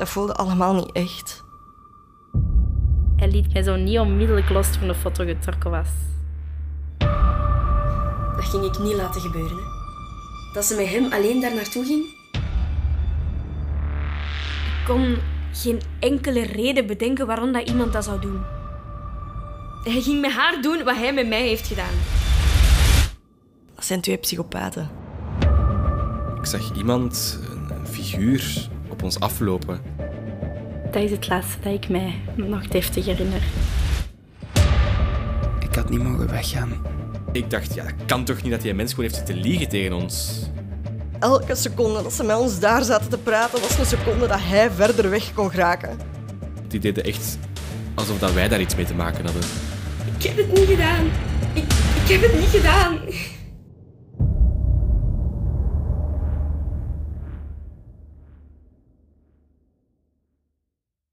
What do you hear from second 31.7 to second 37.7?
ik mij nog deftig herinner. Ik had niet mogen weggaan. Ik